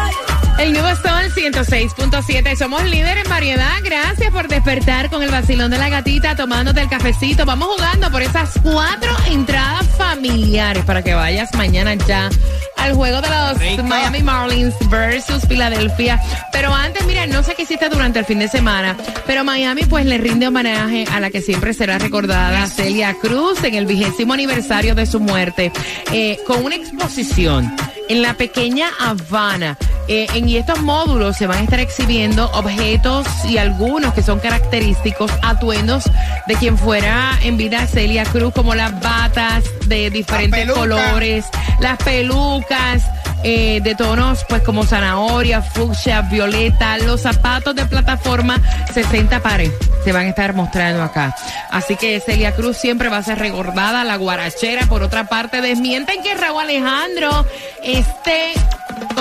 El 0.63 0.75
nuevo 0.75 0.91
Sol 0.95 1.25
106.7. 1.35 2.57
Somos 2.57 2.85
líder 2.85 3.19
en 3.19 3.29
variedad. 3.29 3.73
Gracias 3.83 4.31
por 4.31 4.47
despertar 4.47 5.11
con 5.11 5.25
el 5.25 5.29
vacilón 5.29 5.73
de 5.73 5.79
la 5.79 5.89
gatita, 5.89 6.37
tomándote 6.37 6.81
el 6.81 6.89
cafecito. 6.89 7.45
Vamos 7.45 7.67
jugando 7.75 8.13
por 8.13 8.23
esas 8.23 8.53
cuatro 8.63 9.11
entradas 9.29 9.85
familiares 9.99 10.85
para 10.85 11.03
que 11.03 11.15
vayas 11.15 11.53
mañana 11.55 11.95
ya 11.95 12.31
al 12.77 12.95
juego 12.95 13.21
de 13.21 13.29
los 13.29 13.59
Rico. 13.59 13.83
Miami 13.83 14.23
Marlins 14.23 14.75
versus 14.89 15.43
Filadelfia. 15.49 16.23
Pero 16.53 16.73
antes, 16.73 17.05
mira, 17.07 17.27
no 17.27 17.43
sé 17.43 17.57
qué 17.57 17.63
hiciste 17.63 17.89
durante 17.89 18.21
el 18.21 18.25
fin 18.25 18.39
de 18.39 18.47
semana, 18.47 18.97
pero 19.27 19.43
Miami 19.43 19.83
pues 19.87 20.07
le 20.07 20.19
rinde 20.19 20.47
homenaje 20.47 21.07
a 21.13 21.19
la 21.19 21.31
que 21.31 21.41
siempre 21.41 21.75
será 21.75 21.99
recordada, 21.99 22.69
Celia 22.69 23.17
Cruz, 23.21 23.65
en 23.65 23.75
el 23.75 23.87
vigésimo 23.87 24.33
aniversario 24.33 24.95
de 24.95 25.07
su 25.07 25.19
muerte, 25.19 25.73
eh, 26.13 26.39
con 26.47 26.65
una 26.65 26.77
exposición 26.77 27.75
en 28.09 28.23
la 28.23 28.35
pequeña 28.35 28.91
Habana. 29.01 29.77
Eh, 30.09 30.27
en 30.35 30.49
estos 30.49 30.81
módulos 30.83 31.37
se 31.37 31.47
van 31.47 31.59
a 31.59 31.63
estar 31.63 31.81
exhibiendo 31.81 32.51
objetos 32.53 33.27
y 33.45 33.59
algunos 33.59 34.13
que 34.15 34.23
son 34.23 34.41
característicos, 34.41 35.31
atuendos 35.43 36.05
de 36.47 36.55
quien 36.57 36.77
fuera 36.77 37.39
en 37.43 37.57
vida 37.57 37.87
Celia 37.87 38.25
Cruz, 38.25 38.53
como 38.53 38.75
las 38.75 39.01
batas 39.01 39.65
de 39.87 40.11
diferentes 40.11 40.71
colores, 40.73 41.47
las 41.81 41.99
pelucas. 41.99 43.03
eh, 43.45 43.81
de 43.83 43.97
tonos 43.97 44.45
pues 44.49 44.63
como 44.63 44.85
zanahoria, 44.85 45.63
fucsia, 45.63 46.23
violeta, 46.23 46.97
los 46.99 47.23
zapatos 47.23 47.75
de 47.75 47.85
plataforma, 47.87 48.61
60 48.95 49.41
pares 49.41 49.73
se 50.05 50.13
van 50.13 50.27
a 50.27 50.29
estar 50.29 50.55
mostrando 50.55 51.03
acá. 51.03 51.35
Así 51.71 51.97
que 51.97 52.21
Celia 52.21 52.55
Cruz 52.55 52.77
siempre 52.77 53.09
va 53.09 53.19
a 53.19 53.23
ser 53.23 53.39
recordada, 53.39 54.05
la 54.05 54.17
guarachera. 54.17 54.87
Por 54.87 55.03
otra 55.03 55.25
parte, 55.25 55.61
desmienten 55.61 56.23
que 56.23 56.35
Raúl 56.35 56.63
Alejandro 56.63 57.47
esté 57.83 58.53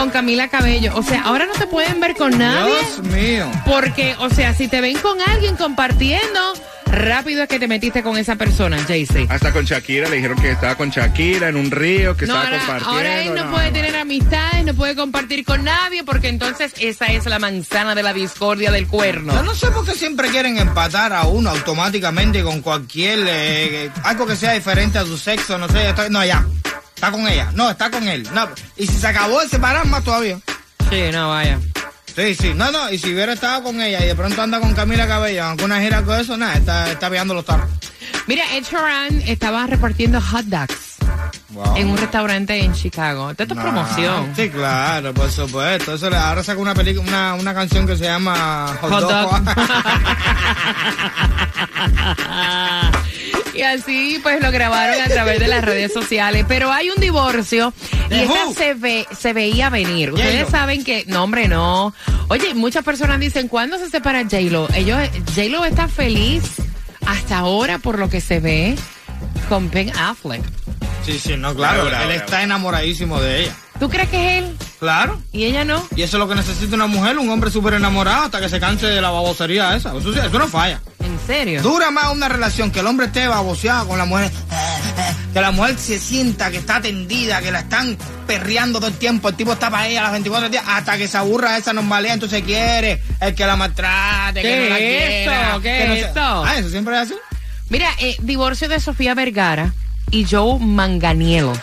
con 0.01 0.09
Camila 0.09 0.47
Cabello. 0.47 0.93
O 0.95 1.03
sea, 1.03 1.21
ahora 1.21 1.45
no 1.45 1.53
te 1.53 1.67
pueden 1.67 1.99
ver 1.99 2.15
con 2.15 2.35
nadie. 2.35 2.73
Dios 2.73 3.03
mío. 3.03 3.51
Porque, 3.65 4.15
o 4.19 4.29
sea, 4.31 4.53
si 4.55 4.67
te 4.67 4.81
ven 4.81 4.97
con 4.97 5.19
alguien 5.21 5.55
compartiendo, 5.55 6.53
rápido 6.87 7.43
es 7.43 7.49
que 7.49 7.59
te 7.59 7.67
metiste 7.67 8.01
con 8.01 8.17
esa 8.17 8.35
persona, 8.35 8.79
Jaycee. 8.87 9.27
Hasta 9.29 9.53
con 9.53 9.63
Shakira 9.63 10.09
le 10.09 10.15
dijeron 10.15 10.39
que 10.41 10.49
estaba 10.51 10.73
con 10.75 10.89
Shakira 10.89 11.49
en 11.49 11.55
un 11.55 11.69
río, 11.69 12.17
que 12.17 12.25
No, 12.25 12.33
estaba 12.33 12.45
ahora, 12.45 12.57
compartiendo. 12.65 12.95
ahora 12.97 13.21
él 13.21 13.35
no, 13.35 13.51
puede 13.51 13.71
tener 13.71 13.95
amistades, 13.95 14.65
no 14.65 14.73
puede 14.73 14.95
compartir 14.95 15.45
con 15.45 15.63
nadie, 15.63 16.03
porque 16.03 16.29
entonces 16.29 16.73
esa 16.79 17.05
es 17.05 17.25
la 17.27 17.37
manzana 17.37 17.93
de 17.93 18.01
la 18.01 18.11
discordia 18.11 18.71
del 18.71 18.87
cuerno. 18.87 19.33
Yo 19.33 19.43
no 19.43 19.53
sé 19.53 19.69
por 19.69 19.85
qué 19.85 19.93
siempre 19.93 20.29
quieren 20.29 20.57
empatar 20.57 21.13
a 21.13 21.27
uno 21.27 21.51
automáticamente 21.51 22.41
con 22.41 22.61
cualquier 22.61 23.19
eh, 23.27 23.91
algo 24.03 24.25
que 24.25 24.35
sea 24.35 24.53
diferente 24.53 24.97
a 24.97 25.05
su 25.05 25.15
sexo, 25.17 25.59
no 25.59 25.69
sé, 25.69 25.89
estoy- 25.89 26.09
no 26.09 26.25
ya. 26.25 26.43
Está 27.01 27.11
con 27.11 27.27
ella, 27.27 27.49
no, 27.55 27.67
está 27.67 27.89
con 27.89 28.07
él. 28.07 28.27
No, 28.31 28.47
y 28.77 28.85
si 28.85 28.99
se 28.99 29.07
acabó 29.07 29.39
de 29.41 29.49
separar 29.49 29.87
más 29.87 30.03
todavía. 30.03 30.37
Sí, 30.87 31.05
no, 31.11 31.29
vaya. 31.29 31.57
Sí, 32.15 32.35
sí, 32.35 32.53
no, 32.55 32.71
no, 32.71 32.91
y 32.91 32.99
si 32.99 33.11
hubiera 33.11 33.33
estado 33.33 33.63
con 33.63 33.81
ella 33.81 34.03
y 34.03 34.07
de 34.07 34.13
pronto 34.13 34.39
anda 34.39 34.59
con 34.59 34.71
Camila 34.75 35.07
Cabello, 35.07 35.45
aunque 35.45 35.65
una 35.65 35.81
gira 35.81 36.03
con 36.03 36.19
eso, 36.19 36.37
nada, 36.37 36.53
está, 36.53 36.91
está 36.91 37.09
viendo 37.09 37.33
los 37.33 37.43
tarros. 37.43 37.67
Mira, 38.27 38.43
Ed 38.53 38.65
Sheeran 38.65 39.19
estaba 39.25 39.65
repartiendo 39.65 40.21
hot 40.21 40.45
dogs 40.45 40.91
Wow. 41.49 41.75
en 41.75 41.89
un 41.89 41.97
restaurante 41.97 42.63
en 42.63 42.73
Chicago. 42.73 43.31
Esto 43.31 43.43
es 43.43 43.49
Nah, 43.55 43.61
promoción. 43.61 44.33
Sí, 44.35 44.49
claro, 44.49 45.11
por 45.13 45.29
supuesto. 45.31 45.95
Eso 45.95 46.09
le- 46.09 46.15
ahora 46.15 46.43
saca 46.43 46.61
una 46.61 46.73
película, 46.75 47.05
una, 47.09 47.33
una 47.33 47.53
canción 47.53 47.85
que 47.87 47.97
se 47.97 48.03
llama 48.05 48.73
Hot, 48.79 48.89
Hot 48.89 49.09
Dog. 49.09 49.41
y 53.53 53.61
así 53.61 54.19
pues 54.23 54.41
lo 54.41 54.51
grabaron 54.51 55.01
a 55.01 55.07
través 55.07 55.39
de 55.39 55.47
las 55.47 55.63
redes 55.63 55.93
sociales. 55.93 56.45
Pero 56.47 56.71
hay 56.71 56.89
un 56.89 56.99
divorcio 57.01 57.73
y 58.07 58.09
¿De 58.09 58.23
esta 58.23 58.51
se, 58.55 58.73
ve, 58.73 59.07
se 59.17 59.33
veía 59.33 59.69
venir. 59.69 60.11
Ustedes 60.13 60.49
saben 60.49 60.83
que, 60.83 61.05
no 61.07 61.23
hombre, 61.23 61.47
no. 61.47 61.93
Oye, 62.29 62.53
muchas 62.53 62.83
personas 62.83 63.19
dicen, 63.19 63.47
¿cuándo 63.47 63.77
se 63.77 63.89
separa 63.89 64.23
J-Lo? 64.23 64.67
Ellos, 64.73 64.99
J-Lo 65.35 65.65
está 65.65 65.87
feliz 65.87 66.43
hasta 67.05 67.37
ahora 67.39 67.77
por 67.79 67.99
lo 67.99 68.09
que 68.09 68.21
se 68.21 68.39
ve 68.39 68.75
con 69.49 69.69
Ben 69.71 69.91
Affleck. 69.97 70.41
Sí, 71.05 71.17
sí, 71.19 71.35
no, 71.35 71.55
claro. 71.55 71.85
Bravo, 71.85 71.89
bravo, 71.89 72.11
él 72.11 72.15
está 72.21 72.43
enamoradísimo 72.43 73.19
de 73.19 73.41
ella. 73.43 73.55
¿Tú 73.79 73.89
crees 73.89 74.09
que 74.09 74.37
es 74.37 74.43
él 74.43 74.55
Claro. 74.79 75.19
y 75.31 75.45
ella 75.45 75.65
no? 75.65 75.83
Y 75.95 76.03
eso 76.03 76.17
es 76.17 76.19
lo 76.19 76.29
que 76.29 76.35
necesita 76.35 76.75
una 76.75 76.85
mujer, 76.85 77.17
un 77.17 77.27
hombre 77.29 77.49
súper 77.49 77.73
enamorado 77.73 78.25
hasta 78.25 78.39
que 78.39 78.49
se 78.49 78.59
canse 78.59 78.85
de 78.85 79.01
la 79.01 79.09
babosería 79.09 79.75
esa. 79.75 79.97
Eso, 79.97 80.13
sí, 80.13 80.19
eso 80.19 80.37
no 80.37 80.47
falla. 80.47 80.79
¿En 81.11 81.27
serio? 81.27 81.61
Dura 81.61 81.91
más 81.91 82.11
una 82.11 82.29
relación 82.29 82.71
que 82.71 82.79
el 82.79 82.87
hombre 82.87 83.07
esté 83.07 83.27
baboseado 83.27 83.87
con 83.87 83.97
la 83.97 84.05
mujer, 84.05 84.31
que 85.33 85.41
la 85.41 85.51
mujer 85.51 85.77
se 85.77 85.99
sienta 85.99 86.49
que 86.51 86.57
está 86.57 86.77
atendida, 86.77 87.41
que 87.41 87.51
la 87.51 87.59
están 87.59 87.97
perreando 88.25 88.79
todo 88.79 88.87
el 88.89 88.97
tiempo, 88.97 89.29
el 89.29 89.35
tipo 89.35 89.53
está 89.53 89.69
para 89.69 89.87
ella 89.87 89.99
a 89.99 90.03
las 90.03 90.11
24 90.13 90.49
días, 90.49 90.63
hasta 90.67 90.97
que 90.97 91.07
se 91.07 91.17
aburra 91.17 91.57
esa 91.57 91.73
normalidad, 91.73 92.13
entonces 92.15 92.43
quiere 92.43 93.01
el 93.19 93.35
que 93.35 93.45
la 93.45 93.55
maltrate, 93.57 94.41
¿Qué 94.41 94.47
que 94.47 94.63
no 94.63 94.69
la 94.69 94.77
quiera? 94.77 95.59
¿Qué 95.61 95.77
que 95.79 95.87
no 95.87 95.93
es 95.93 95.99
se- 96.01 96.07
esto? 96.07 96.21
Ah, 96.45 96.55
eso 96.57 96.69
siempre 96.69 96.95
es 96.95 97.01
así. 97.01 97.15
Mira, 97.69 97.89
eh, 97.99 98.15
divorcio 98.21 98.67
de 98.69 98.79
Sofía 98.79 99.13
Vergara 99.13 99.73
y 100.11 100.25
Joe 100.29 100.59
Manganiello. 100.59 101.53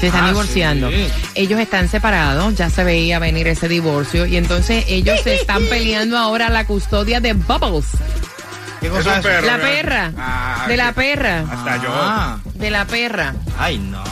Se 0.00 0.06
están 0.08 0.24
Ah, 0.24 0.28
divorciando. 0.28 0.90
sí. 0.90 1.06
Ellos 1.36 1.60
están 1.60 1.88
separados, 1.88 2.56
ya 2.56 2.68
se 2.70 2.82
veía 2.82 3.20
venir 3.20 3.46
ese 3.46 3.68
divorcio 3.68 4.26
y 4.26 4.36
entonces 4.36 4.84
ellos 4.88 5.20
se 5.22 5.34
están 5.36 5.64
peleando 5.66 6.18
ahora 6.18 6.48
la 6.48 6.64
custodia 6.66 7.20
de 7.20 7.34
Bubbles, 7.34 7.84
¿Qué 8.82 8.88
Es 8.88 8.92
cosa 8.92 9.10
un 9.10 9.14
es 9.14 9.18
eso? 9.20 9.28
perro. 9.28 9.46
la 9.46 9.56
¿verdad? 9.56 9.70
perra, 9.72 10.12
Ah, 10.18 10.64
de 10.68 10.76
la 10.76 10.92
perra, 10.92 11.44
Hasta 11.50 11.76
yo. 11.82 11.90
Ah, 11.94 12.38
de 12.54 12.70
la 12.70 12.84
perra. 12.84 13.34
ay, 13.58 13.78
no. 13.78 14.04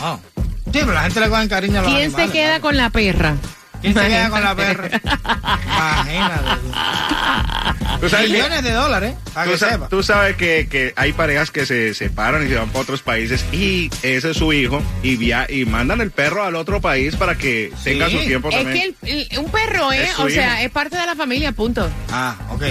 Sí, 0.73 0.79
pero 0.81 0.93
la 0.93 1.03
gente 1.03 1.21
le 1.21 1.29
coge 1.29 1.49
cariño 1.49 1.81
a 1.81 1.83
los 1.83 1.93
¿Quién 1.93 2.11
se 2.15 2.29
queda 2.31 2.55
¿no? 2.57 2.61
con 2.62 2.77
la 2.77 2.91
perra? 2.91 3.35
¿Quién 3.81 3.95
se 3.95 4.07
queda 4.09 4.31
con 4.31 4.43
la 4.45 4.55
perra? 4.55 4.89
Imagínate. 5.65 6.50
Tú 8.00 8.09
sabes, 8.09 8.27
que- 8.29 8.33
Millones 8.35 8.62
de 8.62 8.73
dólares, 8.73 9.15
para 9.35 9.47
tú 9.47 9.53
que 9.53 9.59
sa- 9.59 9.71
sepa. 9.71 9.89
tú 9.89 10.03
sabes 10.03 10.37
que, 10.37 10.69
que 10.71 10.93
hay 10.97 11.12
parejas 11.12 11.50
que 11.50 11.67
se 11.67 11.93
separan 11.95 12.47
y 12.47 12.49
se 12.49 12.55
van 12.55 12.69
para 12.69 12.81
otros 12.81 13.03
países 13.03 13.45
y 13.53 13.91
ese 14.03 14.31
es 14.31 14.37
su 14.37 14.53
hijo 14.53 14.83
y, 15.03 15.17
via 15.17 15.47
y 15.50 15.65
mandan 15.67 16.00
el 16.00 16.11
perro 16.11 16.45
al 16.45 16.55
otro 16.57 16.81
país 16.81 17.17
para 17.17 17.35
que 17.37 17.73
tenga 17.85 18.09
su 18.09 18.19
tiempo 18.21 18.49
Es 18.50 18.57
también. 18.57 18.95
que 19.00 19.11
el- 19.11 19.29
el- 19.33 19.39
un 19.41 19.50
perro, 19.50 19.93
¿eh? 19.93 20.05
Es 20.05 20.19
O 20.19 20.29
sea, 20.31 20.62
es 20.62 20.71
parte 20.71 20.97
de 20.97 21.05
la 21.07 21.15
familia, 21.17 21.53
punto. 21.53 21.91
Ah, 22.12 22.37
ok. 22.50 22.62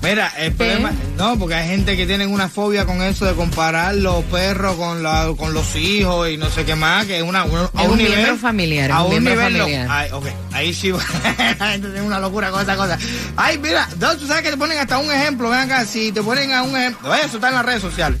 Mira, 0.00 0.32
el 0.38 0.52
problema, 0.52 0.92
no, 1.16 1.36
porque 1.38 1.56
hay 1.56 1.68
gente 1.68 1.96
que 1.96 2.06
tienen 2.06 2.30
una 2.32 2.48
fobia 2.48 2.86
con 2.86 3.02
eso 3.02 3.24
de 3.26 3.34
comparar 3.34 3.94
los 3.96 4.22
perros 4.24 4.76
con, 4.76 5.02
la, 5.02 5.32
con 5.36 5.52
los 5.52 5.74
hijos 5.74 6.30
y 6.30 6.36
no 6.36 6.48
sé 6.50 6.64
qué 6.64 6.76
más, 6.76 7.04
que 7.06 7.16
es 7.18 7.22
una, 7.24 7.44
un, 7.44 7.58
a 7.74 7.82
Es 7.82 7.88
un 7.88 7.96
nivel, 7.98 8.12
miembro 8.14 8.36
familiar, 8.36 8.92
a 8.92 9.00
un 9.02 9.06
un 9.06 9.10
miembro 9.24 9.34
nivel, 9.34 9.52
lo- 9.54 9.64
familiar. 9.64 9.86
ay, 9.90 10.10
ok, 10.12 10.26
ahí 10.52 10.72
sí, 10.72 10.92
la 11.58 11.70
gente 11.72 11.88
tiene 11.88 12.02
una 12.02 12.20
locura 12.20 12.50
con 12.52 12.62
esa 12.62 12.76
cosa. 12.76 12.96
Ay, 13.36 13.58
mira, 13.58 13.88
tú 13.98 14.26
sabes 14.26 14.42
que 14.44 14.50
te 14.50 14.56
ponen 14.56 14.78
hasta 14.78 14.98
un 14.98 15.10
ejemplo, 15.10 15.50
ven 15.50 15.60
acá, 15.60 15.84
si 15.84 16.12
te 16.12 16.22
ponen 16.22 16.52
a 16.52 16.62
un 16.62 16.76
ejemplo, 16.76 17.12
eso 17.14 17.36
está 17.36 17.48
en 17.48 17.54
las 17.56 17.66
redes 17.66 17.82
sociales. 17.82 18.20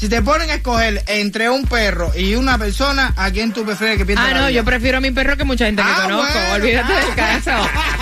Si 0.00 0.08
te 0.08 0.22
ponen 0.22 0.48
a 0.48 0.54
escoger 0.54 1.02
entre 1.08 1.50
un 1.50 1.66
perro 1.66 2.10
y 2.16 2.34
una 2.34 2.56
persona, 2.56 3.12
¿a 3.18 3.30
quién 3.30 3.52
tú 3.52 3.66
prefieres 3.66 3.98
que 3.98 4.06
pierda 4.06 4.22
Ah, 4.24 4.28
la 4.28 4.32
no, 4.32 4.46
vida? 4.46 4.50
yo 4.52 4.64
prefiero 4.64 4.96
a 4.96 5.00
mi 5.02 5.10
perro 5.10 5.36
que 5.36 5.44
mucha 5.44 5.66
gente 5.66 5.82
que 5.82 5.88
Ah, 5.90 6.00
conozco. 6.04 6.32
bueno. 6.32 6.54
Olvídate 6.54 6.92
del 6.94 7.14
caso. 7.14 7.50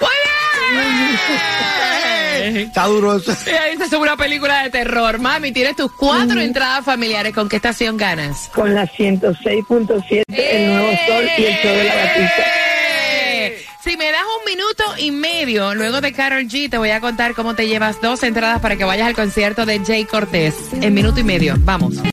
¡Muy 0.00 0.16
bien! 0.24 2.18
Está 2.42 2.86
duro 2.86 3.16
eso. 3.16 3.32
Ella 3.46 3.64
dice, 3.66 3.84
es 3.84 3.92
una 3.92 4.16
película 4.16 4.62
de 4.62 4.70
terror. 4.70 5.18
Mami, 5.18 5.52
tienes 5.52 5.76
tus 5.76 5.92
cuatro 5.92 6.40
entradas 6.40 6.84
familiares. 6.84 7.34
¿Con 7.34 7.48
qué 7.48 7.56
estación 7.56 7.96
ganas? 7.96 8.50
Con 8.54 8.74
la 8.74 8.86
106.7, 8.86 10.22
el 10.28 10.66
nuevo 10.66 10.90
sol 11.06 11.24
y 11.38 11.44
el 11.44 11.54
show 11.54 11.72
de 11.76 11.84
la 11.84 11.94
gatita. 11.94 12.32
¡Eh! 12.38 13.64
Si 13.82 13.96
me 13.96 14.12
das 14.12 14.22
un 14.38 14.52
minuto 14.52 14.84
y 14.98 15.10
medio, 15.10 15.74
luego 15.74 16.00
de 16.00 16.12
Carol 16.12 16.44
G, 16.44 16.70
te 16.70 16.78
voy 16.78 16.90
a 16.90 17.00
contar 17.00 17.34
cómo 17.34 17.54
te 17.54 17.66
llevas 17.66 18.00
dos 18.00 18.22
entradas 18.22 18.60
para 18.60 18.76
que 18.76 18.84
vayas 18.84 19.08
al 19.08 19.14
concierto 19.14 19.66
de 19.66 19.80
Jay 19.84 20.04
Cortés. 20.04 20.54
En 20.80 20.94
minuto 20.94 21.20
y 21.20 21.24
medio. 21.24 21.56
Vamos. 21.60 22.02